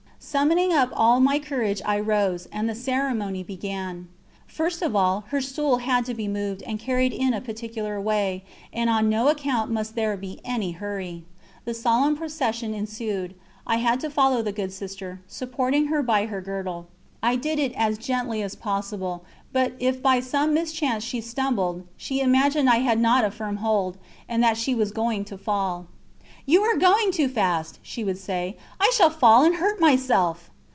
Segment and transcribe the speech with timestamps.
[0.23, 4.07] Summoning up all my courage I rose, and the ceremony began.
[4.45, 8.45] First of all, her stool had to be moved and carried in a particular way,
[8.71, 11.23] and on no account must there be any hurry.
[11.65, 13.33] The solemn procession ensued.
[13.65, 16.85] I had to follow the good Sister, supporting her by her girdle;
[17.23, 22.21] I did it as gently as possible, but if by some mischance she stumbled, she
[22.21, 23.97] imagined I had not a firm hold,
[24.29, 25.87] and that she was going to fall.
[26.43, 30.49] "You are going too fast," she would say, "I shall fall and hurt myself!"